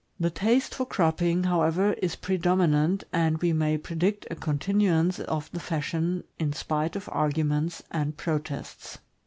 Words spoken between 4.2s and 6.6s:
a continuance of the fashion, in